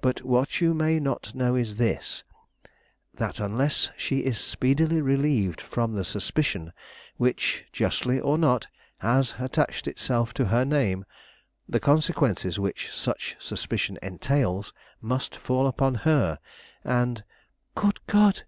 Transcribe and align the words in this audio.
But 0.00 0.22
what 0.24 0.60
you 0.60 0.74
may 0.74 0.98
not 0.98 1.32
know 1.32 1.54
is 1.54 1.76
this, 1.76 2.24
that 3.14 3.38
unless 3.38 3.92
she 3.96 4.18
is 4.18 4.36
speedily 4.36 5.00
relieved 5.00 5.60
from 5.60 5.94
the 5.94 6.02
suspicion 6.04 6.72
which, 7.18 7.64
justly 7.72 8.18
or 8.18 8.36
not, 8.36 8.66
has 8.98 9.36
attached 9.38 9.86
itself 9.86 10.34
to 10.34 10.46
her 10.46 10.64
name, 10.64 11.04
the 11.68 11.78
consequences 11.78 12.58
which 12.58 12.90
such 12.92 13.36
suspicion 13.38 13.96
entails 14.02 14.72
must 15.00 15.36
fall 15.36 15.68
upon 15.68 15.94
her, 16.02 16.40
and" 16.82 17.22
"Good 17.76 18.00
God!" 18.08 18.38